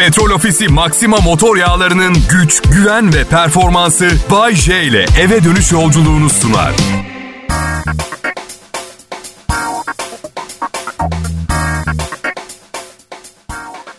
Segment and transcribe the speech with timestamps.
[0.00, 6.30] Petrol Ofisi Maxima motor yağlarının güç, güven ve performansı Bay J ile eve dönüş yolculuğunu
[6.30, 6.72] sunar.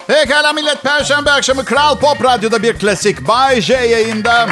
[0.08, 4.50] Pekala millet Perşembe akşamı Kral Pop Radyo'da bir klasik Bay J yayında.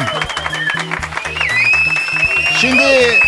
[2.60, 3.18] Şimdi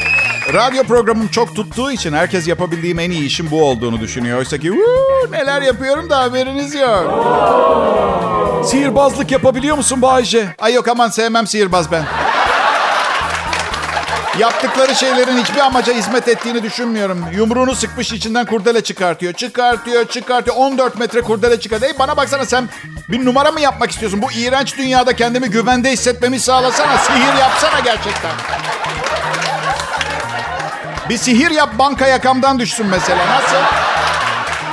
[0.53, 4.39] radyo programım çok tuttuğu için herkes yapabildiğim en iyi işin bu olduğunu düşünüyor.
[4.39, 7.25] Oysa ki "Uuu, neler yapıyorum da haberiniz yok.
[8.67, 10.47] Sihirbazlık yapabiliyor musun Bayce?
[10.59, 12.05] Ay yok aman sevmem sihirbaz ben.
[14.39, 17.25] Yaptıkları şeylerin hiçbir amaca hizmet ettiğini düşünmüyorum.
[17.33, 19.33] Yumruğunu sıkmış içinden kurdele çıkartıyor.
[19.33, 20.57] Çıkartıyor, çıkartıyor.
[20.57, 21.93] 14 metre kurdele çıkartıyor.
[21.93, 22.69] Ey bana baksana sen
[23.09, 24.22] bir numara mı yapmak istiyorsun?
[24.22, 26.99] Bu iğrenç dünyada kendimi güvende hissetmemi sağlasana.
[26.99, 28.31] Sihir yapsana gerçekten.
[31.09, 33.19] Bir sihir yap banka yakamdan düşsün mesela.
[33.29, 33.56] Nasıl?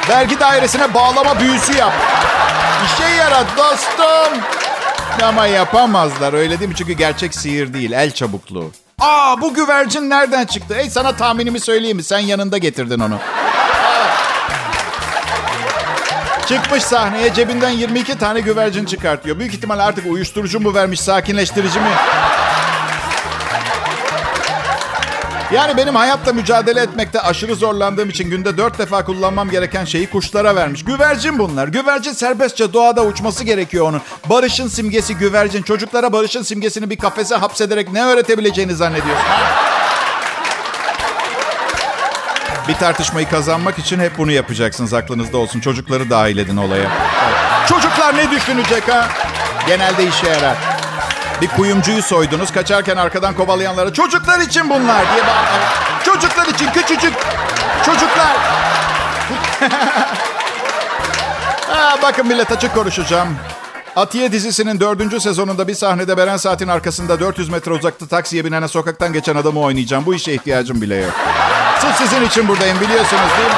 [0.10, 1.94] Vergi dairesine bağlama büyüsü yap.
[2.86, 4.42] İşe yarat dostum.
[5.24, 6.76] Ama yapamazlar öyle değil mi?
[6.76, 8.72] Çünkü gerçek sihir değil, el çabukluğu.
[9.00, 10.76] Aa bu güvercin nereden çıktı?
[10.80, 12.04] Ey sana tahminimi söyleyeyim mi?
[12.04, 13.18] Sen yanında getirdin onu.
[16.48, 19.40] Çıkmış sahneye cebinden 22 tane güvercin çıkartıyor.
[19.40, 21.90] Büyük ihtimal artık uyuşturucu mu vermiş, sakinleştirici mi?
[25.54, 30.56] Yani benim hayatla mücadele etmekte aşırı zorlandığım için günde dört defa kullanmam gereken şeyi kuşlara
[30.56, 30.86] vermiş.
[30.86, 31.68] Güvercin bunlar.
[31.68, 34.02] Güvercin serbestçe doğada uçması gerekiyor onun.
[34.30, 35.62] Barışın simgesi güvercin.
[35.64, 39.26] Çocuklara barışın simgesini bir kafese hapsederek ne öğretebileceğini zannediyorsun?
[42.68, 45.60] Bir tartışmayı kazanmak için hep bunu yapacaksınız aklınızda olsun.
[45.60, 46.90] Çocukları dahil edin olaya.
[47.70, 49.08] Çocuklar ne düşünecek ha?
[49.68, 50.79] Genelde işe yarar.
[51.42, 52.52] Bir kuyumcuyu soydunuz.
[52.52, 55.70] Kaçarken arkadan kovalayanlara çocuklar için bunlar diye bağırıyor.
[56.04, 57.14] Çocuklar için küçücük
[57.86, 58.38] çocuklar.
[61.68, 63.38] ha, bakın millet açık konuşacağım.
[63.96, 69.14] Atiye dizisinin dördüncü sezonunda bir sahnede Beren Saat'in arkasında 400 metre uzakta taksiye binene sokaktan
[69.14, 70.06] geçen adamı oynayacağım.
[70.06, 71.14] Bu işe ihtiyacım bile yok.
[71.82, 73.56] Sırf sizin için buradayım biliyorsunuz değil mi?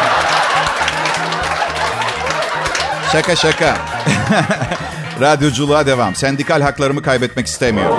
[3.11, 3.77] Şaka şaka.
[5.21, 6.15] Radyoculuğa devam.
[6.15, 7.97] Sendikal haklarımı kaybetmek istemiyorum.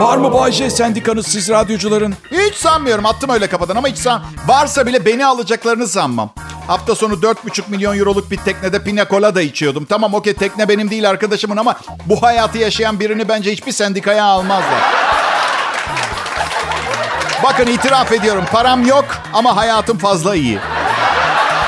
[0.00, 2.14] Var mı Bayce sendikanız siz radyocuların?
[2.30, 3.06] Hiç sanmıyorum.
[3.06, 4.22] Attım öyle kafadan ama hiç san...
[4.46, 6.30] Varsa bile beni alacaklarını sanmam.
[6.66, 9.84] Hafta sonu 4,5 milyon euroluk bir teknede pina colada içiyordum.
[9.84, 11.74] Tamam okey tekne benim değil arkadaşımın ama
[12.06, 14.80] bu hayatı yaşayan birini bence hiçbir sendikaya almazlar.
[17.42, 20.58] Bakın itiraf ediyorum param yok ama hayatım fazla iyi.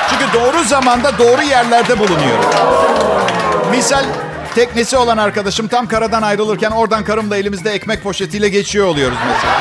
[0.09, 2.45] Çünkü doğru zamanda doğru yerlerde bulunuyorum.
[3.71, 4.05] Misal
[4.55, 9.53] teknesi olan arkadaşım tam karadan ayrılırken oradan karımla elimizde ekmek poşetiyle geçiyor oluyoruz mesela.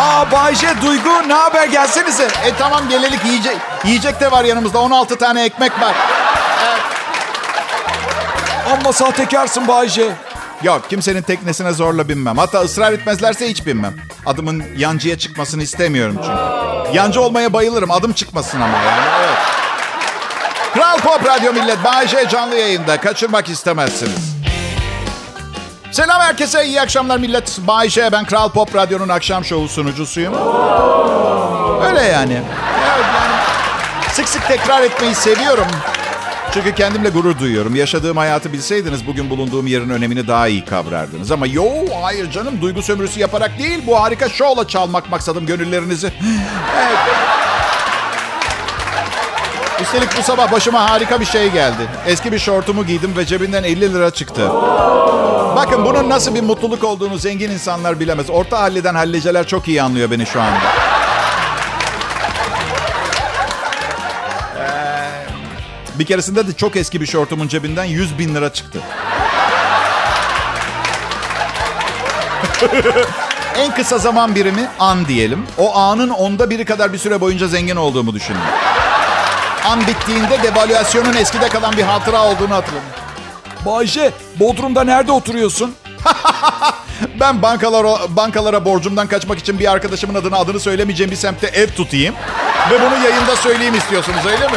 [0.00, 2.24] Aa Bayce Duygu ne haber gelsenize.
[2.24, 5.94] E tamam gelelik yiyecek, yiyecek de var yanımızda 16 tane ekmek var.
[8.72, 10.12] Amma sahtekarsın Bayce.
[10.62, 12.38] Yok kimsenin teknesine zorla binmem.
[12.38, 13.94] Hatta ısrar etmezlerse hiç binmem.
[14.26, 16.96] Adımın yancıya çıkmasını istemiyorum çünkü.
[16.96, 19.38] Yancı olmaya bayılırım adım çıkmasın ama yani evet.
[20.74, 24.36] Kral Pop Radyo Millet Bay J canlı yayında kaçırmak istemezsiniz.
[25.92, 27.58] Selam herkese iyi akşamlar millet.
[27.58, 30.34] Bay J ben Kral Pop Radyo'nun akşam şovu sunucusuyum.
[31.84, 32.42] Öyle yani.
[32.94, 33.34] Evet yani
[34.12, 35.66] sık sık tekrar etmeyi seviyorum.
[36.54, 37.74] Çünkü kendimle gurur duyuyorum.
[37.74, 41.30] Yaşadığım hayatı bilseydiniz bugün bulunduğum yerin önemini daha iyi kavrardınız.
[41.30, 41.64] Ama yo
[42.02, 46.06] hayır canım duygu sömürüsü yaparak değil bu harika şovla çalmak maksadım gönüllerinizi.
[46.78, 46.98] evet.
[49.84, 51.88] Üstelik bu sabah başıma harika bir şey geldi.
[52.06, 54.50] Eski bir şortumu giydim ve cebinden 50 lira çıktı.
[55.56, 58.30] Bakın bunun nasıl bir mutluluk olduğunu zengin insanlar bilemez.
[58.30, 60.58] Orta halliden halliceler çok iyi anlıyor beni şu anda.
[64.58, 68.80] Ee, bir keresinde de çok eski bir şortumun cebinden 100 bin lira çıktı.
[73.58, 75.46] en kısa zaman birimi an diyelim.
[75.58, 78.40] O anın onda biri kadar bir süre boyunca zengin olduğumu düşünün.
[79.64, 82.88] An bittiğinde devalüasyonun eskide kalan bir hatıra olduğunu hatırladım.
[83.66, 85.74] Bayce Bodrum'da nerede oturuyorsun?
[87.20, 92.14] Ben bankalara, bankalara borcumdan kaçmak için bir arkadaşımın adını adını söylemeyeceğim bir semtte ev tutayım.
[92.70, 94.56] Ve bunu yayında söyleyeyim istiyorsunuz öyle mi?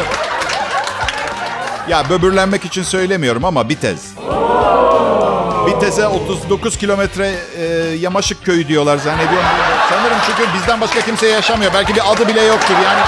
[1.90, 4.00] Ya böbürlenmek için söylemiyorum ama Bitez.
[5.68, 7.64] Bitez'e 39 kilometre e,
[8.00, 9.48] Yamaşık köyü diyorlar zannediyorum.
[9.90, 11.74] Sanırım çünkü bizden başka kimse yaşamıyor.
[11.74, 13.02] Belki bir adı bile yoktur yani.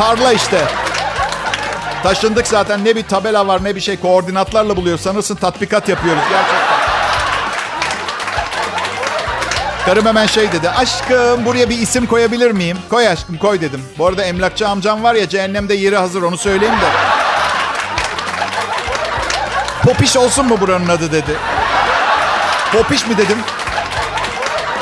[0.00, 0.64] Tarla işte.
[2.02, 4.98] Taşındık zaten ne bir tabela var ne bir şey koordinatlarla buluyor.
[4.98, 6.78] Sanırsın tatbikat yapıyoruz gerçekten.
[9.86, 10.70] Karım hemen şey dedi.
[10.70, 12.78] Aşkım buraya bir isim koyabilir miyim?
[12.90, 13.84] Koy aşkım koy dedim.
[13.98, 16.90] Bu arada emlakçı amcam var ya cehennemde yeri hazır onu söyleyeyim de.
[19.82, 21.36] Popiş olsun mu buranın adı dedi.
[22.72, 23.38] Popiş mi dedim.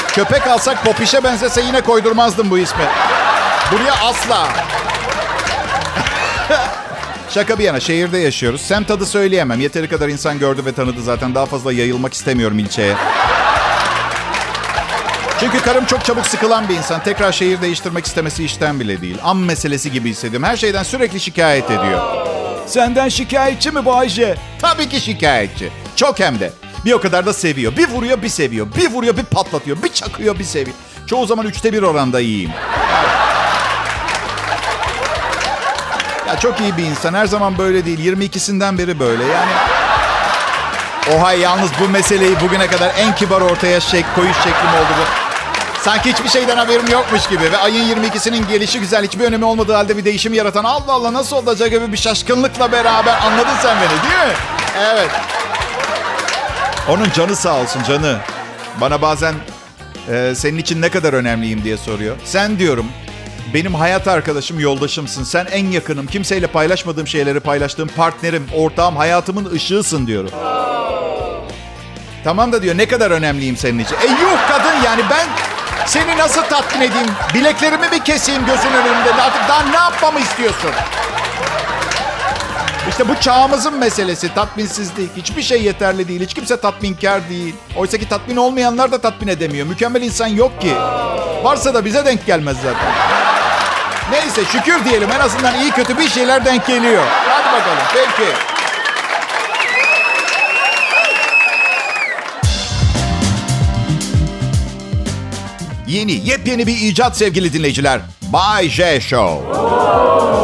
[0.08, 2.84] Köpek alsak Popiş'e benzese yine koydurmazdım bu ismi.
[3.72, 4.48] Buraya asla.
[7.30, 8.60] Şaka bir yana şehirde yaşıyoruz.
[8.60, 9.60] Semt adı söyleyemem.
[9.60, 11.34] Yeteri kadar insan gördü ve tanıdı zaten.
[11.34, 12.94] Daha fazla yayılmak istemiyorum ilçeye.
[15.40, 17.02] Çünkü karım çok çabuk sıkılan bir insan.
[17.02, 19.16] Tekrar şehir değiştirmek istemesi işten bile değil.
[19.22, 20.48] Am meselesi gibi hissediyorum.
[20.48, 22.00] Her şeyden sürekli şikayet ediyor.
[22.66, 24.34] Senden şikayetçi mi Bayce?
[24.60, 25.70] Tabii ki şikayetçi.
[25.96, 26.52] Çok hem de.
[26.84, 27.76] Bir o kadar da seviyor.
[27.76, 28.66] Bir vuruyor bir seviyor.
[28.76, 29.82] Bir vuruyor bir patlatıyor.
[29.82, 30.76] Bir çakıyor bir seviyor.
[31.06, 32.50] Çoğu zaman üçte bir oranda iyiyim.
[36.28, 37.14] Ya çok iyi bir insan.
[37.14, 38.16] Her zaman böyle değil.
[38.16, 39.24] 22'sinden beri böyle.
[39.24, 39.50] Yani
[41.16, 45.28] Oha yalnız bu meseleyi bugüne kadar en kibar ortaya şek, koyuş şeklim oldu bu.
[45.82, 47.52] Sanki hiçbir şeyden haberim yokmuş gibi.
[47.52, 51.36] Ve ayın 22'sinin gelişi güzel hiçbir önemi olmadığı halde bir değişim yaratan Allah Allah nasıl
[51.36, 54.36] olacak gibi bir şaşkınlıkla beraber anladın sen beni değil mi?
[54.92, 55.10] Evet.
[56.88, 58.16] Onun canı sağ olsun canı.
[58.80, 59.34] Bana bazen
[60.10, 62.16] e, senin için ne kadar önemliyim diye soruyor.
[62.24, 62.86] Sen diyorum
[63.54, 65.24] benim hayat arkadaşım, yoldaşımsın.
[65.24, 66.06] Sen en yakınım.
[66.06, 70.30] Kimseyle paylaşmadığım şeyleri paylaştığım partnerim, ortağım, hayatımın ışığısın diyorum.
[72.24, 73.94] Tamam da diyor ne kadar önemliyim senin için.
[73.94, 75.26] E yuh kadın yani ben
[75.86, 77.08] seni nasıl tatmin edeyim?
[77.34, 79.22] Bileklerimi mi keseyim gözün önünde?
[79.22, 80.70] Artık daha ne yapmamı istiyorsun?
[82.88, 85.16] İşte bu çağımızın meselesi tatminsizlik.
[85.16, 86.20] Hiçbir şey yeterli değil.
[86.20, 87.54] Hiç kimse tatminkar değil.
[87.76, 89.66] Oysa ki tatmin olmayanlar da tatmin edemiyor.
[89.66, 90.74] Mükemmel insan yok ki.
[91.42, 93.17] Varsa da bize denk gelmez zaten.
[94.12, 97.02] Neyse şükür diyelim en azından iyi kötü bir şeyler denk geliyor.
[97.06, 98.30] Hadi bakalım peki.
[105.86, 108.00] Yeni, yepyeni bir icat sevgili dinleyiciler.
[108.22, 109.58] Bay J Show.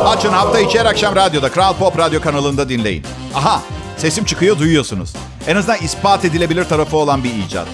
[0.09, 3.05] Açın hafta içi her akşam radyoda, Kral Pop Radyo kanalında dinleyin.
[3.35, 3.63] Aha,
[3.97, 5.13] sesim çıkıyor duyuyorsunuz.
[5.47, 7.67] En azından ispat edilebilir tarafı olan bir icat.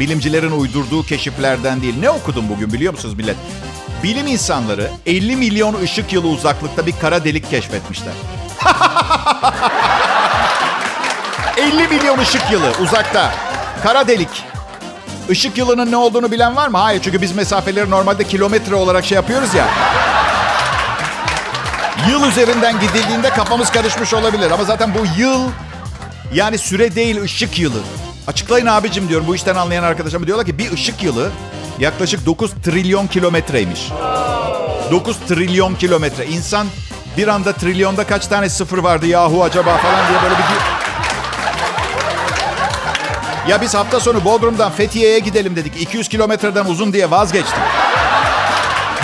[0.00, 1.94] Bilimcilerin uydurduğu keşiflerden değil.
[2.00, 3.36] Ne okudum bugün biliyor musunuz millet?
[4.02, 8.12] Bilim insanları 50 milyon ışık yılı uzaklıkta bir kara delik keşfetmişler.
[11.56, 13.34] 50 milyon ışık yılı uzakta.
[13.82, 14.28] Kara delik.
[15.28, 16.78] Işık yılının ne olduğunu bilen var mı?
[16.78, 19.68] Hayır çünkü biz mesafeleri normalde kilometre olarak şey yapıyoruz ya.
[22.08, 24.50] Yıl üzerinden gidildiğinde kafamız karışmış olabilir.
[24.50, 25.40] Ama zaten bu yıl
[26.34, 27.80] yani süre değil ışık yılı.
[28.26, 31.30] Açıklayın abicim diyorum bu işten anlayan arkadaşlarım diyorlar ki bir ışık yılı
[31.80, 33.88] yaklaşık 9 trilyon kilometreymiş.
[34.90, 36.26] 9 trilyon kilometre.
[36.26, 36.66] İnsan
[37.16, 40.44] bir anda trilyonda kaç tane sıfır vardı yahu acaba falan diye böyle bir...
[43.50, 45.82] Ya biz hafta sonu Bodrum'dan Fethiye'ye gidelim dedik.
[45.82, 47.60] 200 kilometreden uzun diye vazgeçtik.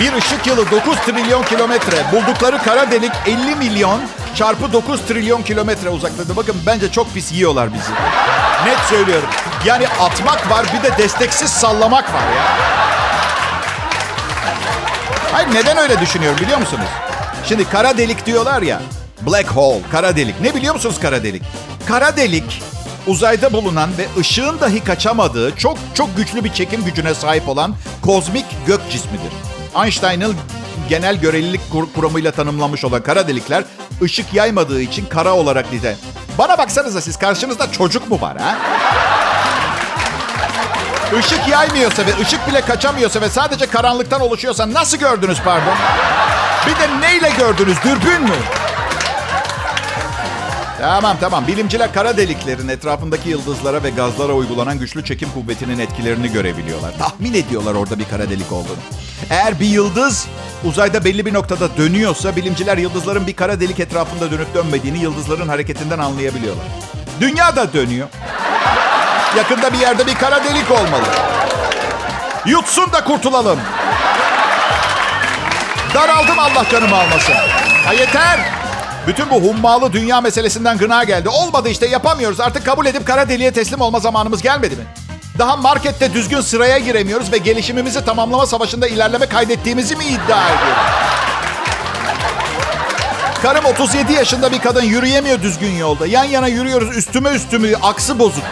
[0.00, 1.96] Bir ışık yılı 9 trilyon kilometre.
[2.12, 4.00] Buldukları kara delik 50 milyon
[4.34, 6.37] çarpı 9 trilyon kilometre uzaklıkta.
[6.37, 7.90] Bakın bence çok pis yiyorlar bizi.
[8.67, 9.29] Net söylüyorum.
[9.67, 12.45] Yani atmak var bir de desteksiz sallamak var ya.
[15.33, 16.89] Hayır neden öyle düşünüyorum biliyor musunuz?
[17.49, 18.81] Şimdi kara delik diyorlar ya.
[19.27, 20.41] Black hole, kara delik.
[20.41, 21.43] Ne biliyor musunuz kara delik?
[21.89, 22.63] Kara delik
[23.07, 28.47] uzayda bulunan ve ışığın dahi kaçamadığı çok çok güçlü bir çekim gücüne sahip olan kozmik
[28.67, 29.33] gök cismidir.
[29.85, 30.37] Einstein'ın
[30.89, 33.65] genel görelilik kur- kuramıyla tanımlanmış olan kara delikler
[34.03, 35.97] ışık yaymadığı için kara olarak nite.
[36.39, 38.55] Bana baksanıza siz karşınızda çocuk mu var ha?
[41.15, 45.75] Işık yaymıyorsa ve ışık bile kaçamıyorsa ve sadece karanlıktan oluşuyorsa nasıl gördünüz pardon?
[46.67, 47.77] Bir de neyle gördünüz?
[47.84, 48.36] Dürbün mü?
[50.81, 51.46] Tamam tamam.
[51.46, 56.93] Bilimciler kara deliklerin etrafındaki yıldızlara ve gazlara uygulanan güçlü çekim kuvvetinin etkilerini görebiliyorlar.
[56.98, 58.77] Tahmin ediyorlar orada bir kara delik olduğunu.
[59.31, 60.27] Eğer bir yıldız
[60.65, 65.98] uzayda belli bir noktada dönüyorsa bilimciler yıldızların bir kara delik etrafında dönüp dönmediğini yıldızların hareketinden
[65.98, 66.65] anlayabiliyorlar.
[67.20, 68.08] Dünya da dönüyor.
[69.36, 71.05] Yakında bir yerde bir kara delik olmalı.
[72.46, 73.60] Yutsun da kurtulalım.
[75.94, 77.34] Daraldım Allah canımı almasın.
[77.86, 78.40] Ha yeter.
[79.06, 81.28] Bütün bu hummalı dünya meselesinden gına geldi.
[81.28, 82.40] Olmadı işte yapamıyoruz.
[82.40, 84.84] Artık kabul edip kara deliğe teslim olma zamanımız gelmedi mi?
[85.38, 90.82] Daha markette düzgün sıraya giremiyoruz ve gelişimimizi tamamlama savaşında ilerleme kaydettiğimizi mi iddia ediyoruz?
[93.43, 96.06] Karım 37 yaşında bir kadın yürüyemiyor düzgün yolda.
[96.06, 98.44] Yan yana yürüyoruz üstüme üstümü aksı bozuk.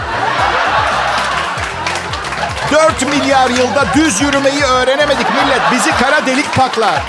[2.75, 5.61] 4 milyar yılda düz yürümeyi öğrenemedik millet.
[5.73, 7.03] Bizi kara delik paklar.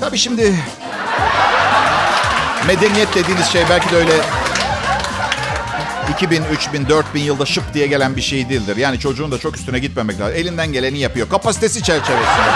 [0.00, 0.54] Tabii şimdi
[2.66, 4.12] medeniyet dediğiniz şey belki de öyle
[6.12, 8.76] 2000, 3000, 4000 yılda şıp diye gelen bir şey değildir.
[8.76, 10.36] Yani çocuğun da çok üstüne gitmemek lazım.
[10.36, 11.28] Elinden geleni yapıyor.
[11.28, 12.46] Kapasitesi çerçevesinde.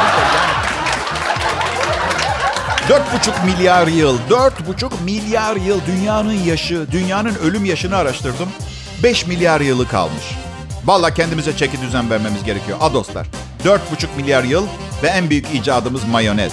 [2.88, 8.48] Dört buçuk milyar yıl, dört buçuk milyar yıl dünyanın yaşı, dünyanın ölüm yaşını araştırdım.
[9.02, 10.24] Beş milyar yılı kalmış.
[10.84, 12.78] Vallahi kendimize çeki düzen vermemiz gerekiyor.
[12.80, 13.26] A dostlar.
[13.64, 14.66] Dört buçuk milyar yıl
[15.02, 16.52] ve en büyük icadımız mayonez.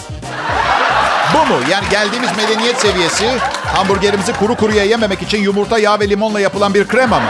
[1.33, 1.59] Bu mu?
[1.71, 6.87] Yani geldiğimiz medeniyet seviyesi hamburgerimizi kuru kuruya yememek için yumurta, yağ ve limonla yapılan bir
[6.87, 7.29] krema mı?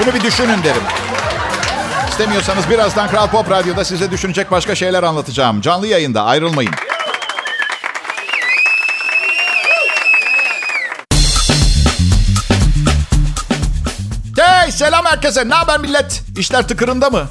[0.00, 0.82] Bunu bir düşünün derim.
[2.10, 5.60] İstemiyorsanız birazdan Kral Pop Radyo'da size düşünecek başka şeyler anlatacağım.
[5.60, 6.72] Canlı yayında ayrılmayın.
[15.18, 15.48] Herkese.
[15.48, 16.22] Ne haber millet?
[16.38, 17.26] İşler tıkırında mı?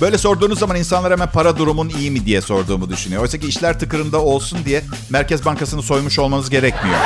[0.00, 3.22] Böyle sorduğunuz zaman insanlar hemen para durumun iyi mi diye sorduğumu düşünüyor.
[3.22, 6.98] Oysa ki işler tıkırında olsun diye Merkez Bankası'nı soymuş olmanız gerekmiyor.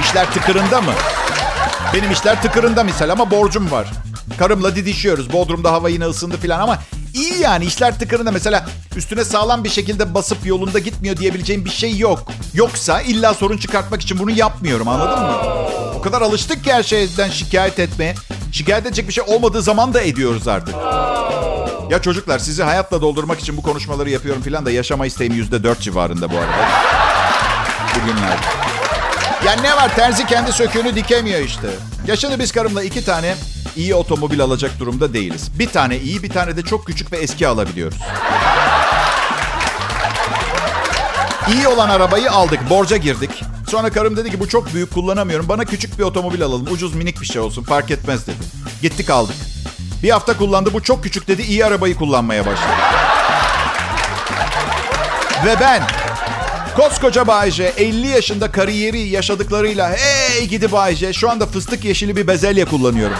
[0.00, 0.92] İşler tıkırında mı?
[1.94, 3.86] Benim işler tıkırında misal ama borcum var.
[4.38, 5.32] Karımla didişiyoruz.
[5.32, 6.78] Bodrum'da hava yine ısındı falan ama
[7.14, 8.30] iyi yani işler tıkırında.
[8.30, 12.32] Mesela üstüne sağlam bir şekilde basıp yolunda gitmiyor diyebileceğim bir şey yok.
[12.54, 15.36] Yoksa illa sorun çıkartmak için bunu yapmıyorum anladın mı?
[15.98, 18.14] O kadar alıştık ki her şeyden şikayet etmeye.
[18.58, 20.74] Şikayet edecek bir şey olmadığı zaman da ediyoruz artık.
[21.90, 25.80] Ya çocuklar sizi hayatla doldurmak için bu konuşmaları yapıyorum falan da yaşama isteğim yüzde dört
[25.80, 26.68] civarında bu arada.
[27.94, 28.42] Bugünlerde.
[29.46, 31.68] Ya ne var terzi kendi söküğünü dikemiyor işte.
[32.06, 33.34] Ya şimdi biz karımla iki tane
[33.76, 35.50] iyi otomobil alacak durumda değiliz.
[35.58, 37.98] Bir tane iyi bir tane de çok küçük ve eski alabiliyoruz.
[41.52, 43.30] İyi olan arabayı aldık, borca girdik.
[43.68, 45.48] Sonra karım dedi ki bu çok büyük kullanamıyorum.
[45.48, 46.66] Bana küçük bir otomobil alalım.
[46.70, 48.36] Ucuz minik bir şey olsun fark etmez dedi.
[48.82, 49.36] Gittik aldık.
[50.02, 51.42] Bir hafta kullandı bu çok küçük dedi.
[51.42, 52.72] iyi arabayı kullanmaya başladı.
[55.44, 55.82] Ve ben
[56.76, 62.64] koskoca Bayce 50 yaşında kariyeri yaşadıklarıyla hey gidi Bayce şu anda fıstık yeşili bir bezelye
[62.64, 63.16] kullanıyorum.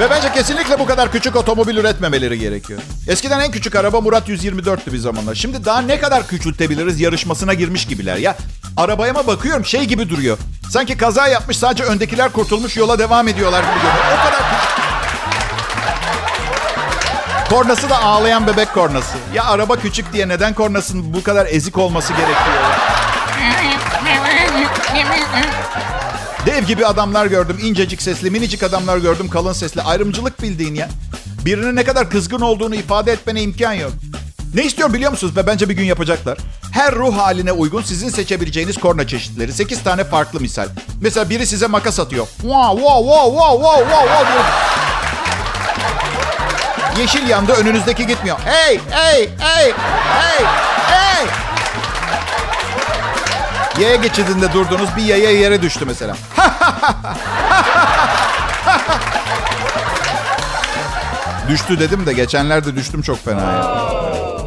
[0.00, 2.80] Ve bence kesinlikle bu kadar küçük otomobil üretmemeleri gerekiyor.
[3.08, 5.34] Eskiden en küçük araba Murat 124'tü bir zamanlar.
[5.34, 8.16] Şimdi daha ne kadar küçültebiliriz yarışmasına girmiş gibiler.
[8.16, 8.36] Ya
[8.76, 10.38] arabaya mı bakıyorum şey gibi duruyor.
[10.70, 14.18] Sanki kaza yapmış sadece öndekiler kurtulmuş yola devam ediyorlar gibi görünüyor.
[14.20, 14.76] O kadar küçük.
[17.50, 19.16] Kornası da ağlayan bebek kornası.
[19.34, 22.36] Ya araba küçük diye neden kornasının bu kadar ezik olması gerekiyor?
[26.46, 27.58] Dev gibi adamlar gördüm.
[27.62, 29.28] incecik sesli, minicik adamlar gördüm.
[29.28, 29.82] Kalın sesli.
[29.82, 30.88] Ayrımcılık bildiğin ya.
[31.44, 33.92] Birinin ne kadar kızgın olduğunu ifade etmene imkan yok.
[34.54, 35.36] Ne istiyorum biliyor musunuz?
[35.36, 36.38] Ve bence bir gün yapacaklar.
[36.72, 39.52] Her ruh haline uygun sizin seçebileceğiniz korna çeşitleri.
[39.52, 40.68] 8 tane farklı misal.
[41.00, 42.26] Mesela biri size makas atıyor.
[42.26, 44.66] Wow, wow, wow, wow, wow, wow, wow.
[47.00, 48.38] Yeşil yandı önünüzdeki gitmiyor.
[48.44, 49.72] Hey, hey, hey,
[50.12, 50.44] hey,
[50.86, 51.26] hey.
[53.80, 56.16] Yaya geçidinde durdunuz bir yaya yere düştü mesela.
[61.48, 63.86] Düştü dedim de geçenlerde düştüm çok fena ya.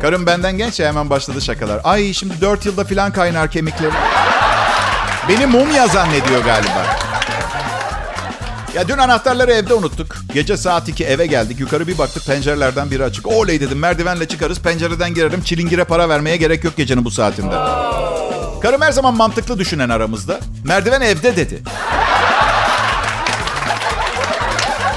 [0.01, 1.81] Karım benden genç ya hemen başladı şakalar.
[1.83, 3.91] Ay şimdi 4 yılda filan kaynar kemikleri.
[5.29, 6.85] Beni mumya zannediyor galiba.
[8.75, 10.15] Ya dün anahtarları evde unuttuk.
[10.33, 11.59] Gece saat 2 eve geldik.
[11.59, 13.27] Yukarı bir baktık pencerelerden biri açık.
[13.27, 15.41] Oley dedim merdivenle çıkarız pencereden girerim.
[15.41, 17.55] Çilingire para vermeye gerek yok gecenin bu saatinde.
[18.61, 20.39] Karım her zaman mantıklı düşünen aramızda.
[20.65, 21.63] Merdiven evde dedi.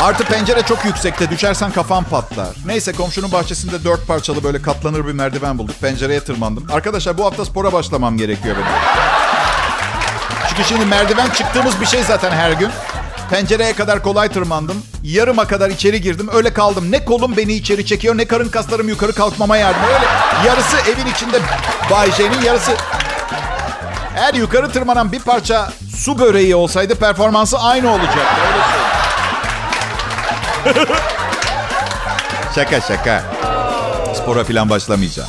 [0.00, 1.30] Artı pencere çok yüksekte.
[1.30, 2.48] Düşersen kafan patlar.
[2.66, 5.80] Neyse komşunun bahçesinde dört parçalı böyle katlanır bir merdiven bulduk.
[5.80, 6.66] Pencereye tırmandım.
[6.72, 8.68] Arkadaşlar bu hafta spora başlamam gerekiyor benim.
[10.48, 12.70] Çünkü şimdi merdiven çıktığımız bir şey zaten her gün.
[13.30, 14.82] Pencereye kadar kolay tırmandım.
[15.02, 16.28] Yarıma kadar içeri girdim.
[16.32, 16.90] Öyle kaldım.
[16.90, 19.82] Ne kolum beni içeri çekiyor ne karın kaslarım yukarı kalkmama yardım.
[19.82, 20.06] Öyle
[20.48, 21.38] yarısı evin içinde
[21.90, 22.72] Bay J'nin yarısı...
[24.22, 28.42] Eğer yukarı tırmanan bir parça su böreği olsaydı performansı aynı olacaktı.
[32.54, 33.22] Şaka şaka.
[34.16, 35.28] Spora falan başlamayacağım.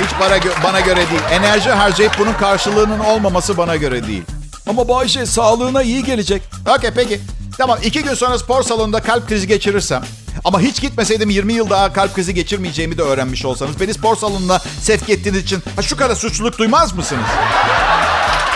[0.00, 1.20] Hiç para gö- bana göre değil.
[1.30, 4.22] Enerji harcayıp bunun karşılığının olmaması bana göre değil.
[4.68, 6.42] Ama Bayşe sağlığına iyi gelecek.
[6.76, 7.20] Okey peki.
[7.58, 10.02] Tamam iki gün sonra spor salonunda kalp krizi geçirirsem
[10.46, 14.58] ama hiç gitmeseydim 20 yıl daha kalp krizi geçirmeyeceğimi de öğrenmiş olsanız beni spor salonuna
[14.80, 17.26] sevk ettiğiniz için ha, şu kadar suçluluk duymaz mısınız?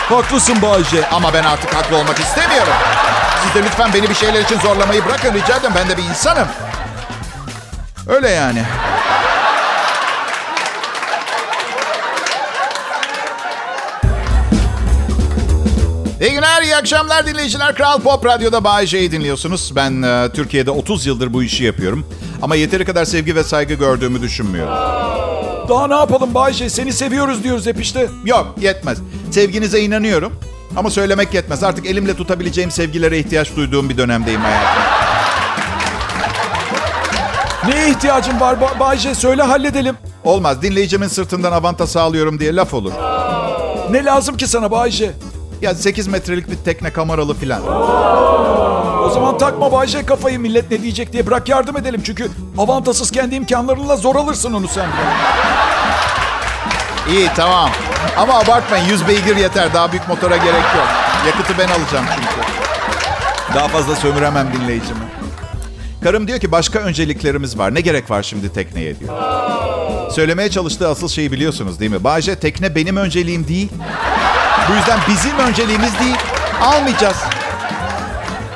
[0.09, 1.09] Haklısın Bayşe.
[1.09, 2.73] Ama ben artık haklı olmak istemiyorum.
[3.43, 5.73] Siz de lütfen beni bir şeyler için zorlamayı bırakın rica ederim.
[5.75, 6.47] Ben de bir insanım.
[8.07, 8.63] Öyle yani.
[16.21, 17.75] İyi günler, iyi akşamlar dinleyiciler.
[17.75, 19.73] Kral Pop Radyo'da Bay J'yi dinliyorsunuz.
[19.75, 22.05] Ben e, Türkiye'de 30 yıldır bu işi yapıyorum.
[22.41, 24.73] Ama yeteri kadar sevgi ve saygı gördüğümü düşünmüyorum.
[25.69, 26.69] Daha ne yapalım Bayşe?
[26.69, 28.07] Seni seviyoruz diyoruz hep işte.
[28.25, 28.97] Yok, yetmez.
[29.31, 30.33] Sevginize inanıyorum.
[30.75, 31.63] Ama söylemek yetmez.
[31.63, 34.83] Artık elimle tutabileceğim sevgilere ihtiyaç duyduğum bir dönemdeyim hayatım.
[37.67, 39.15] Neye ihtiyacın var ba- Bay J?
[39.15, 39.95] Söyle halledelim.
[40.23, 40.61] Olmaz.
[40.61, 42.91] Dinleyicimin sırtından avanta sağlıyorum diye laf olur.
[43.91, 45.11] Ne lazım ki sana Bay J?
[45.61, 47.61] Ya 8 metrelik bir tekne kameralı filan.
[49.05, 52.01] O zaman takma Bay J kafayı millet ne diyecek diye bırak yardım edelim.
[52.05, 54.89] Çünkü avantasız kendi imkanlarınla zor alırsın onu sen.
[57.09, 57.69] İyi tamam.
[58.17, 59.73] Ama abartmayın 100 beygir yeter.
[59.73, 60.87] Daha büyük motora gerek yok.
[61.27, 62.47] Yakıtı ben alacağım çünkü.
[63.55, 64.99] Daha fazla sömüremem dinleyicimi.
[66.03, 67.75] Karım diyor ki başka önceliklerimiz var.
[67.75, 69.13] Ne gerek var şimdi tekneye diyor.
[70.11, 72.03] Söylemeye çalıştığı asıl şeyi biliyorsunuz değil mi?
[72.03, 73.69] Bahçe tekne benim önceliğim değil.
[74.69, 76.15] Bu yüzden bizim önceliğimiz değil.
[76.61, 77.17] Almayacağız.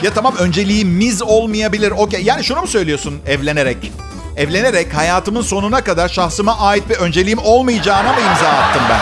[0.01, 1.91] Ya tamam önceliğimiz olmayabilir.
[1.91, 2.23] Okey.
[2.23, 3.91] Yani şunu mu söylüyorsun evlenerek?
[4.37, 8.99] Evlenerek hayatımın sonuna kadar şahsıma ait bir önceliğim olmayacağına mı imza attım ben?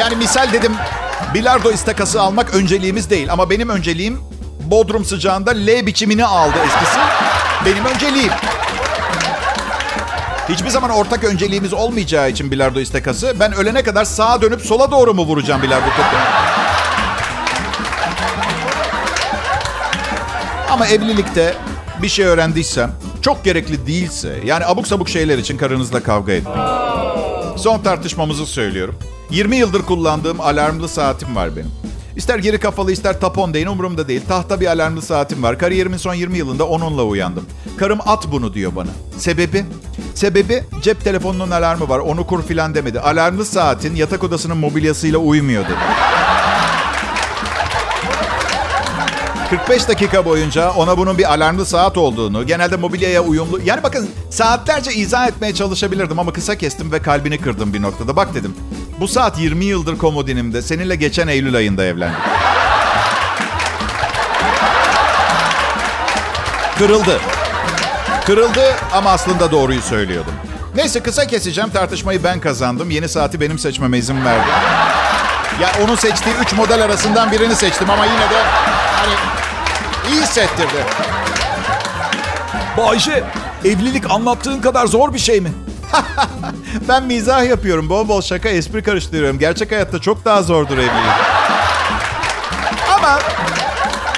[0.00, 0.72] Yani misal dedim
[1.34, 3.32] bilardo istakası almak önceliğimiz değil.
[3.32, 4.20] Ama benim önceliğim
[4.60, 6.98] Bodrum sıcağında L biçimini aldı eskisi.
[7.66, 8.32] Benim önceliğim.
[10.48, 13.36] Hiçbir zaman ortak önceliğimiz olmayacağı için bilardo istakası.
[13.40, 16.20] Ben ölene kadar sağa dönüp sola doğru mu vuracağım bilardo topunu?
[20.70, 21.54] Ama evlilikte
[22.02, 26.68] bir şey öğrendiysem çok gerekli değilse yani abuk sabuk şeyler için karınızla kavga etmeyin.
[27.56, 28.94] Son tartışmamızı söylüyorum.
[29.30, 31.70] 20 yıldır kullandığım alarmlı saatim var benim.
[32.16, 34.20] İster geri kafalı ister tapon deyin umurumda değil.
[34.28, 35.58] Tahta bir alarmlı saatim var.
[35.58, 37.46] Kariyerimin son 20 yılında onunla uyandım.
[37.78, 38.90] Karım at bunu diyor bana.
[39.16, 39.64] Sebebi?
[40.14, 41.98] Sebebi cep telefonunun alarmı var.
[41.98, 43.00] Onu kur filan demedi.
[43.00, 45.74] Alarmlı saatin yatak odasının mobilyasıyla uymuyor dedi.
[49.58, 53.60] 45 dakika boyunca ona bunun bir alarmlı saat olduğunu, genelde mobilyaya uyumlu...
[53.64, 58.16] Yani bakın saatlerce izah etmeye çalışabilirdim ama kısa kestim ve kalbini kırdım bir noktada.
[58.16, 58.54] Bak dedim,
[59.00, 60.62] bu saat 20 yıldır komodinimde.
[60.62, 62.18] Seninle geçen Eylül ayında evlendim.
[66.78, 67.20] Kırıldı.
[68.26, 70.32] Kırıldı ama aslında doğruyu söylüyordum.
[70.76, 71.70] Neyse kısa keseceğim.
[71.70, 72.90] Tartışmayı ben kazandım.
[72.90, 74.48] Yeni saati benim seçmeme izin verdi.
[75.60, 78.42] Ya onun seçtiği 3 model arasından birini seçtim ama yine de
[78.96, 79.43] hani
[80.12, 80.84] iyi hissettirdi.
[82.76, 83.24] Bay J,
[83.64, 85.52] evlilik anlattığın kadar zor bir şey mi?
[86.88, 87.90] Ben mizah yapıyorum.
[87.90, 89.38] Bol bol şaka, espri karıştırıyorum.
[89.38, 90.94] Gerçek hayatta çok daha zordur evlilik.
[92.96, 93.18] Ama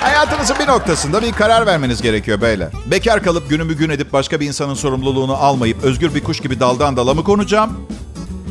[0.01, 2.69] hayatınızın bir noktasında bir karar vermeniz gerekiyor beyler.
[2.87, 6.97] Bekar kalıp günümü gün edip başka bir insanın sorumluluğunu almayıp özgür bir kuş gibi daldan
[6.97, 7.87] dala mı konacağım?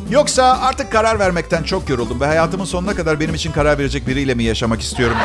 [0.10, 4.34] Yoksa artık karar vermekten çok yoruldum ve hayatımın sonuna kadar benim için karar verecek biriyle
[4.34, 5.18] mi yaşamak istiyorum?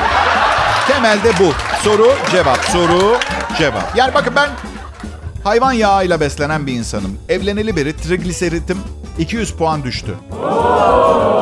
[0.89, 1.53] Temelde bu.
[1.85, 3.19] Soru, cevap, soru,
[3.59, 3.97] cevap.
[3.97, 4.49] Yani bakın ben
[5.45, 7.19] hayvan yağıyla beslenen bir insanım.
[7.29, 8.79] Evleneli beri trigliseritim
[9.19, 10.15] 200 puan düştü.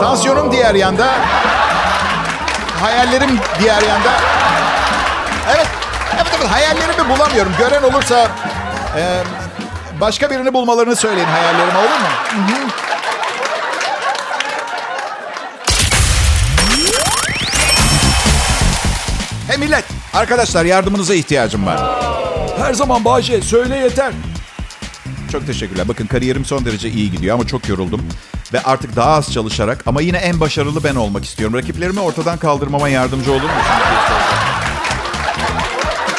[0.01, 1.07] Tansiyonum diğer yanda.
[2.81, 4.12] Hayallerim diğer yanda.
[5.55, 5.66] Evet,
[6.14, 7.53] evet, evet hayallerimi bulamıyorum.
[7.59, 8.29] Gören olursa
[8.96, 9.22] e,
[10.01, 12.07] başka birini bulmalarını söyleyin hayallerime olur mu?
[12.31, 12.88] Hey
[20.14, 21.81] arkadaşlar yardımınıza ihtiyacım var.
[22.59, 24.12] Her zaman J, söyle yeter.
[25.33, 25.88] Çok teşekkürler.
[25.88, 28.03] Bakın kariyerim son derece iyi gidiyor ama çok yoruldum.
[28.53, 31.57] Ve artık daha az çalışarak ama yine en başarılı ben olmak istiyorum.
[31.57, 33.99] Rakiplerimi ortadan kaldırmama yardımcı olur soracağım.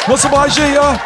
[0.10, 0.98] Nasıl J ya?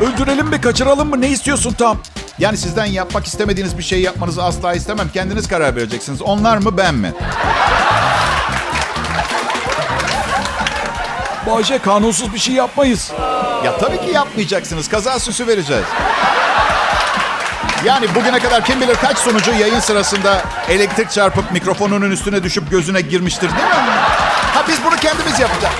[0.00, 1.20] Öldürelim mi, kaçıralım mı?
[1.20, 1.98] Ne istiyorsun tam?
[2.38, 5.10] Yani sizden yapmak istemediğiniz bir şey yapmanızı asla istemem.
[5.14, 6.22] Kendiniz karar vereceksiniz.
[6.22, 7.12] Onlar mı ben mi?
[11.64, 13.12] J, kanunsuz bir şey yapmayız.
[13.64, 14.88] Ya tabii ki yapmayacaksınız.
[14.88, 15.84] Kaza süsü vereceğiz.
[17.84, 23.00] Yani bugüne kadar kim bilir kaç sunucu yayın sırasında elektrik çarpıp mikrofonunun üstüne düşüp gözüne
[23.00, 23.90] girmiştir değil mi?
[24.54, 25.74] Ha biz bunu kendimiz yapacağız.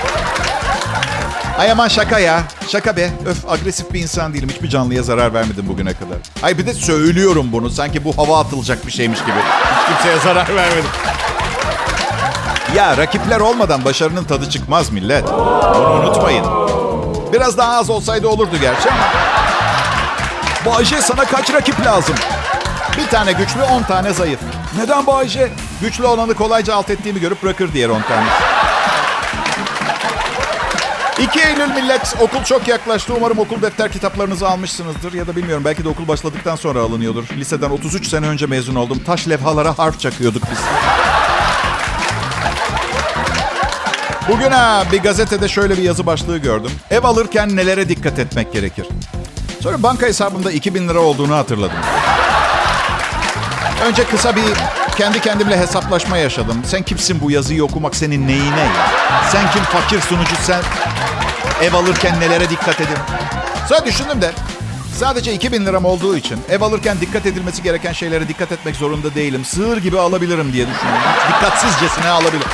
[1.58, 2.42] Ay aman şaka ya.
[2.68, 3.10] Şaka be.
[3.26, 4.48] Öf agresif bir insan değilim.
[4.48, 6.16] Hiçbir canlıya zarar vermedim bugüne kadar.
[6.42, 7.70] Ay bir de söylüyorum bunu.
[7.70, 9.30] Sanki bu hava atılacak bir şeymiş gibi.
[9.80, 10.90] Hiç kimseye zarar vermedim.
[12.76, 15.24] Ya rakipler olmadan başarının tadı çıkmaz millet.
[15.74, 16.46] Bunu unutmayın.
[17.32, 19.04] Biraz daha az olsaydı olurdu gerçi ama.
[20.66, 22.14] Bay J, sana kaç rakip lazım?
[22.96, 24.40] Bir tane güçlü, on tane zayıf.
[24.78, 25.52] Neden Bay J?
[25.80, 28.26] Güçlü olanı kolayca alt ettiğimi görüp bırakır diğer on tane.
[31.22, 32.14] 2 Eylül millet.
[32.20, 33.14] Okul çok yaklaştı.
[33.16, 35.12] Umarım okul defter kitaplarınızı almışsınızdır.
[35.12, 37.24] Ya da bilmiyorum belki de okul başladıktan sonra alınıyordur.
[37.36, 39.02] Liseden 33 sene önce mezun oldum.
[39.06, 40.58] Taş levhalara harf çakıyorduk biz.
[44.32, 46.70] Bugün ha bir gazetede şöyle bir yazı başlığı gördüm.
[46.90, 48.86] Ev alırken nelere dikkat etmek gerekir?
[49.62, 51.76] Sonra banka hesabımda 2000 lira olduğunu hatırladım.
[53.86, 54.42] Önce kısa bir
[54.96, 56.62] kendi kendimle hesaplaşma yaşadım.
[56.66, 58.90] Sen kimsin bu yazıyı okumak senin neyine ya?
[59.32, 60.62] Sen kim fakir sunucu sen
[61.62, 62.98] ev alırken nelere dikkat edin?
[63.68, 64.30] Sonra düşündüm de
[64.98, 69.44] sadece 2000 liram olduğu için ev alırken dikkat edilmesi gereken şeylere dikkat etmek zorunda değilim.
[69.44, 71.00] Sığır gibi alabilirim diye düşündüm.
[71.28, 72.48] Dikkatsizcesine alabilirim.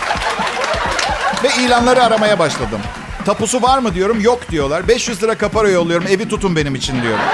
[1.44, 2.81] Ve ilanları aramaya başladım.
[3.27, 4.20] Tapusu var mı diyorum.
[4.20, 4.88] Yok diyorlar.
[4.88, 6.07] 500 lira kapara yolluyorum.
[6.07, 7.24] Evi tutun benim için diyorum.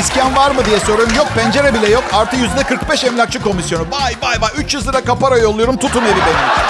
[0.00, 1.14] İskan var mı diye soruyorum.
[1.14, 2.04] Yok pencere bile yok.
[2.12, 3.84] Artı yüzde 45 emlakçı komisyonu.
[3.90, 4.50] Vay vay vay.
[4.56, 5.76] 300 lira kapara yolluyorum.
[5.76, 6.66] Tutun evi benim için.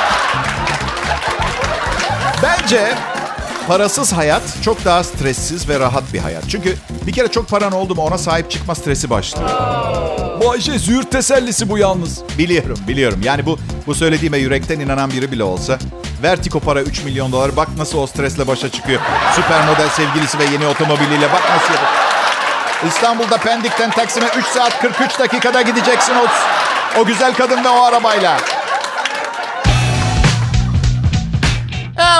[2.42, 2.94] Bence
[3.68, 6.44] parasız hayat çok daha stressiz ve rahat bir hayat.
[6.48, 6.76] Çünkü
[7.06, 9.50] bir kere çok paran oldu mu ona sahip çıkma stresi başlıyor.
[10.44, 12.22] Bayşe züğürt tesellisi bu yalnız.
[12.38, 13.20] Biliyorum, biliyorum.
[13.24, 15.78] Yani bu bu söylediğime yürekten inanan biri bile olsa
[16.22, 17.56] Vertigo para 3 milyon dolar.
[17.56, 19.00] Bak nasıl o stresle başa çıkıyor.
[19.34, 21.32] Süper model sevgilisi ve yeni otomobiliyle.
[21.32, 21.92] Bak nasıl yapıyor.
[22.88, 26.26] İstanbul'da Pendik'ten Taksim'e 3 saat 43 dakikada gideceksin o,
[27.00, 28.36] o güzel kadın ve o arabayla.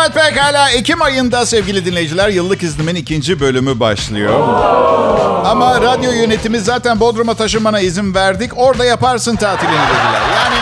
[0.01, 0.71] Evet pekala.
[0.71, 4.41] Ekim ayında sevgili dinleyiciler yıllık iznimin ikinci bölümü başlıyor.
[5.45, 8.59] Ama radyo yönetimi zaten Bodrum'a taşınmana izin verdik.
[8.59, 10.23] Orada yaparsın tatilini dediler.
[10.35, 10.57] Yani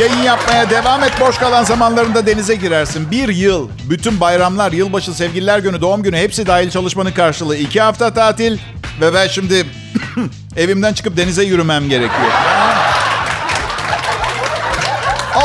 [0.00, 1.12] yayın yapmaya devam et.
[1.20, 3.10] Boş kalan zamanlarında denize girersin.
[3.10, 7.56] Bir yıl, bütün bayramlar, yılbaşı, sevgililer günü, doğum günü hepsi dahil çalışmanın karşılığı.
[7.56, 8.58] iki hafta tatil
[9.00, 9.66] ve ben şimdi
[10.56, 12.57] evimden çıkıp denize yürümem gerekiyor.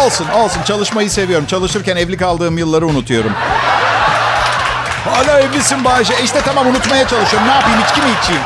[0.05, 1.45] Olsun olsun çalışmayı seviyorum.
[1.45, 3.31] Çalışırken evli kaldığım yılları unutuyorum.
[5.09, 6.13] Hala evlisin Bayşe.
[6.23, 7.47] İşte tamam unutmaya çalışıyorum.
[7.47, 8.41] Ne yapayım içki mi içeyim?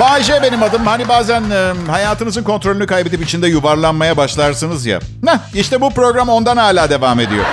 [0.00, 0.86] Bayce benim adım.
[0.86, 4.98] Hani bazen e, hayatınızın kontrolünü kaybedip içinde yuvarlanmaya başlarsınız ya.
[5.26, 7.44] Heh, işte bu program ondan hala devam ediyor.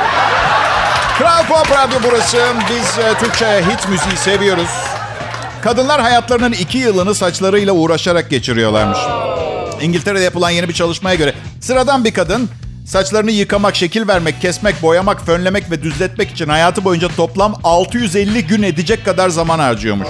[1.18, 2.38] Kral Pop Radyo burası.
[2.70, 4.70] Biz e, Türkçe hit müziği seviyoruz.
[5.62, 9.00] Kadınlar hayatlarının iki yılını saçlarıyla uğraşarak geçiriyorlarmış.
[9.82, 12.50] İngiltere'de yapılan yeni bir çalışmaya göre sıradan bir kadın
[12.86, 18.64] saçlarını yıkamak, şekil vermek, kesmek, boyamak, fönlemek ve düzletmek için hayatı boyunca toplam 650 gün
[18.64, 20.08] edecek kadar zaman harcıyormuş.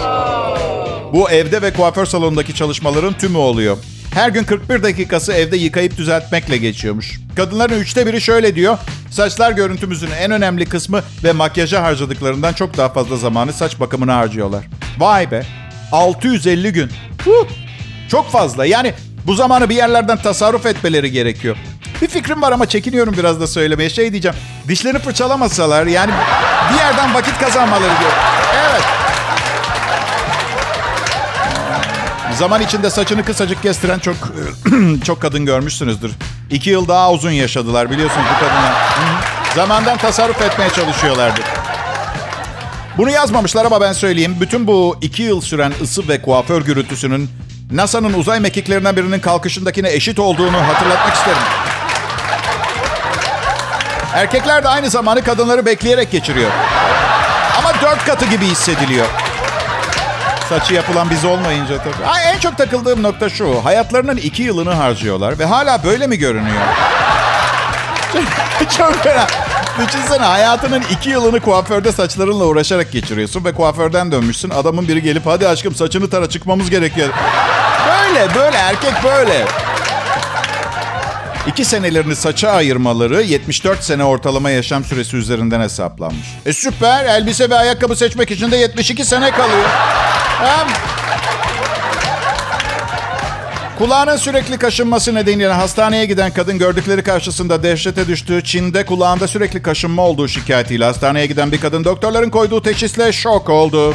[1.13, 3.77] Bu evde ve kuaför salonundaki çalışmaların tümü oluyor.
[4.13, 7.19] Her gün 41 dakikası evde yıkayıp düzeltmekle geçiyormuş.
[7.35, 8.77] Kadınların üçte biri şöyle diyor.
[9.11, 14.65] Saçlar görüntümüzün en önemli kısmı ve makyaja harcadıklarından çok daha fazla zamanı saç bakımına harcıyorlar.
[14.97, 15.43] Vay be.
[15.91, 16.89] 650 gün.
[18.09, 18.65] Çok fazla.
[18.65, 18.93] Yani
[19.27, 21.57] bu zamanı bir yerlerden tasarruf etmeleri gerekiyor.
[22.01, 23.89] Bir fikrim var ama çekiniyorum biraz da söylemeye.
[23.89, 24.37] Şey diyeceğim.
[24.67, 26.11] Dişlerini fırçalamasalar yani
[26.73, 28.11] bir yerden vakit kazanmaları diyor.
[28.69, 28.83] Evet.
[32.39, 34.15] Zaman içinde saçını kısacık kestiren çok
[35.03, 36.11] çok kadın görmüşsünüzdür.
[36.51, 38.73] İki yıl daha uzun yaşadılar biliyorsunuz bu kadınlar.
[39.55, 41.41] Zamandan tasarruf etmeye çalışıyorlardı.
[42.97, 44.37] Bunu yazmamışlar ama ben söyleyeyim.
[44.41, 47.29] Bütün bu iki yıl süren ısı ve kuaför gürültüsünün
[47.71, 51.37] NASA'nın uzay mekiklerinden birinin kalkışındakine eşit olduğunu hatırlatmak isterim.
[54.13, 56.51] Erkekler de aynı zamanı kadınları bekleyerek geçiriyor.
[57.57, 59.05] Ama dört katı gibi hissediliyor.
[60.49, 62.07] Saçı yapılan biz olmayınca tabii.
[62.07, 63.65] Ay, en çok takıldığım nokta şu.
[63.65, 66.61] Hayatlarının iki yılını harcıyorlar ve hala böyle mi görünüyor?
[68.77, 69.27] çok fena.
[69.79, 74.49] Düşünsene hayatının iki yılını kuaförde saçlarınla uğraşarak geçiriyorsun ve kuaförden dönmüşsün.
[74.49, 77.09] Adamın biri gelip hadi aşkım saçını tara çıkmamız gerekiyor.
[77.87, 79.45] Böyle böyle erkek böyle.
[81.47, 86.27] İki senelerini saça ayırmaları 74 sene ortalama yaşam süresi üzerinden hesaplanmış.
[86.45, 87.05] E süper.
[87.05, 89.69] Elbise ve ayakkabı seçmek için de 72 sene kalıyor.
[90.39, 90.67] Hem...
[93.77, 100.01] Kulağının sürekli kaşınması nedeniyle hastaneye giden kadın gördükleri karşısında dehşete düştüğü Çin'de kulağında sürekli kaşınma
[100.01, 103.93] olduğu şikayetiyle hastaneye giden bir kadın doktorların koyduğu teşhisle şok oldu.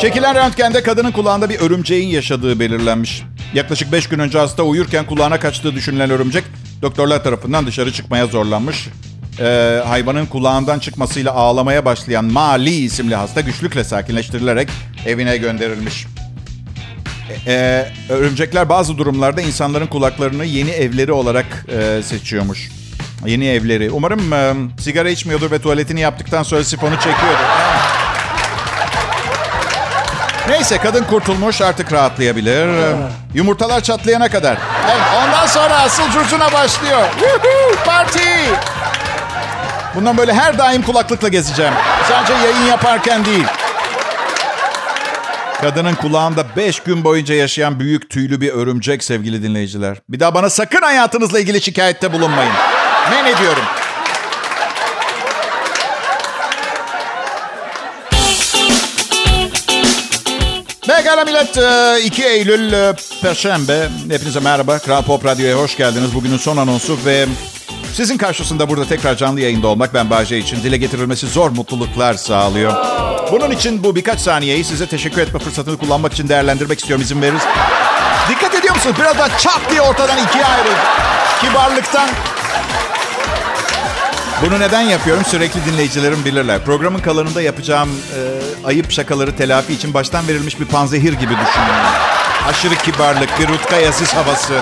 [0.00, 3.22] Çekilen röntgende kadının kulağında bir örümceğin yaşadığı belirlenmiş.
[3.54, 6.44] Yaklaşık 5 gün önce hasta uyurken kulağına kaçtığı düşünülen örümcek
[6.82, 8.88] doktorlar tarafından dışarı çıkmaya zorlanmış.
[9.40, 14.68] Ee, hayvanın kulağından çıkmasıyla ağlamaya başlayan Mali isimli hasta güçlükle sakinleştirilerek
[15.06, 16.06] evine gönderilmiş.
[17.46, 22.70] Ee, örümcekler bazı durumlarda insanların kulaklarını yeni evleri olarak e, seçiyormuş.
[23.26, 23.90] Yeni evleri.
[23.90, 27.95] Umarım e, sigara içmiyordur ve tuvaletini yaptıktan sonra sifonu çekiyordur.
[30.48, 32.68] Neyse kadın kurtulmuş artık rahatlayabilir.
[33.34, 34.58] Yumurtalar çatlayana kadar.
[35.24, 37.02] Ondan sonra asıl curcuna başlıyor.
[37.86, 38.20] Parti!
[39.94, 41.72] Bundan böyle her daim kulaklıkla gezeceğim.
[42.08, 43.44] Sadece yayın yaparken değil.
[45.60, 49.96] Kadının kulağında 5 gün boyunca yaşayan büyük tüylü bir örümcek sevgili dinleyiciler.
[50.08, 52.52] Bir daha bana sakın hayatınızla ilgili şikayette bulunmayın.
[53.10, 53.62] Men ediyorum.
[61.16, 63.88] Pekala millet 2 Eylül e, Perşembe.
[64.10, 64.78] Hepinize merhaba.
[64.78, 66.14] Kral Pop Radyo'ya hoş geldiniz.
[66.14, 67.26] Bugünün son anonsu ve
[67.92, 72.72] Sizin karşısında burada tekrar canlı yayında olmak ben Bahçe için dile getirilmesi zor mutluluklar sağlıyor.
[73.32, 77.42] Bunun için bu birkaç saniyeyi size teşekkür etme fırsatını kullanmak için değerlendirmek istiyorum izin veririz.
[78.30, 78.96] Dikkat ediyor musunuz?
[78.98, 80.76] Biraz daha çat diye ortadan ikiye ayrıldı.
[81.40, 82.08] Kibarlıktan
[84.42, 85.24] bunu neden yapıyorum?
[85.24, 86.64] Sürekli dinleyicilerim bilirler.
[86.64, 88.20] Programın kalanında yapacağım e,
[88.66, 91.76] ayıp şakaları telafi için baştan verilmiş bir panzehir gibi düşünün.
[92.48, 94.54] Aşırı kibarlık, bir Rutkay Aziz havası.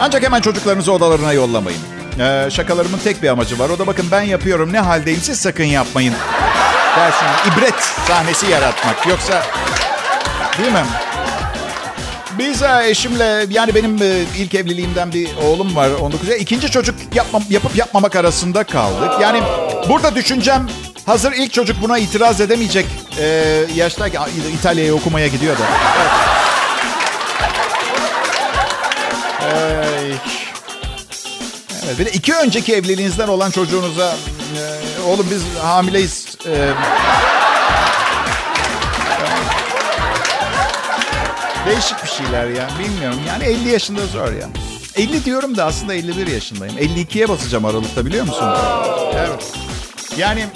[0.00, 1.80] Ancak hemen çocuklarınızı odalarına yollamayın.
[2.20, 3.70] Ee, şakalarımın tek bir amacı var.
[3.70, 6.14] O da bakın ben yapıyorum ne haldeyim siz sakın yapmayın.
[6.96, 7.32] Dersiniz.
[7.46, 9.06] İbret sahnesi yaratmak.
[9.06, 9.42] Yoksa
[10.58, 10.84] değil mi?
[12.40, 16.94] Biz e, eşimle yani benim e, ilk evliliğimden bir oğlum var 19 ya ikinci çocuk
[17.14, 19.10] yapmam, yapıp yapmamak arasında kaldık.
[19.20, 19.42] Yani
[19.88, 20.68] burada düşüncem
[21.06, 22.86] hazır ilk çocuk buna itiraz edemeyecek
[23.18, 23.24] e,
[23.74, 24.06] yaşta
[24.58, 25.62] İtalya'ya okumaya gidiyor da.
[29.54, 30.20] Evet.
[31.96, 34.14] Evet, iki önceki evliliğinizden olan çocuğunuza
[34.56, 36.70] e, oğlum biz hamileyiz e,
[41.66, 42.68] Değişik bir şeyler ya.
[42.78, 43.18] Bilmiyorum.
[43.28, 44.48] Yani 50 yaşında zor ya.
[44.96, 46.78] 50 diyorum da aslında 51 yaşındayım.
[46.78, 48.54] 52'ye basacağım Aralık'ta biliyor musun?
[49.18, 49.52] Evet.
[50.16, 50.46] Yani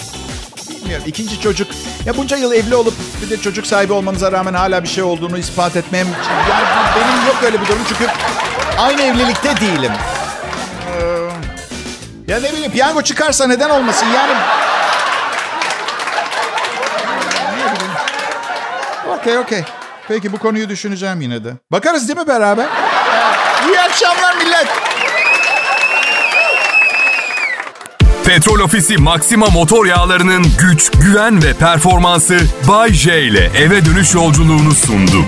[0.69, 1.05] bilmiyorum.
[1.07, 1.67] İkinci çocuk.
[2.05, 5.37] Ya bunca yıl evli olup bir de çocuk sahibi olmanıza rağmen hala bir şey olduğunu
[5.37, 6.07] ispat etmem.
[6.29, 6.65] Yani
[6.95, 8.07] benim yok öyle bir durum çünkü
[8.77, 9.91] aynı evlilikte değilim.
[10.91, 14.33] Ee, ya ne bileyim piyango çıkarsa neden olmasın yani.
[19.19, 19.63] Okey okey.
[20.07, 21.53] Peki bu konuyu düşüneceğim yine de.
[21.71, 22.67] Bakarız değil mi beraber?
[23.67, 24.67] İyi akşamlar millet.
[28.25, 32.37] Petrol Ofisi Maxima motor yağlarının güç, güven ve performansı
[32.67, 35.25] Bay J ile eve dönüş yolculuğunu sundu.